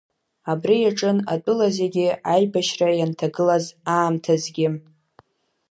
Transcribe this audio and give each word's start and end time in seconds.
Абри 0.51 0.77
иаҿын 0.81 1.17
атәыла 1.33 1.67
зегьы 1.77 2.07
аибашьра 2.33 2.89
ианҭагылаз 2.99 3.65
аамҭазгьы. 3.93 4.67